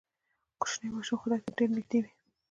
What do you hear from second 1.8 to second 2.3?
وي.